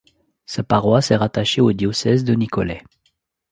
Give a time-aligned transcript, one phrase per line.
[0.47, 2.81] Sa paroisse est rattachée au diocèse de Nicolet.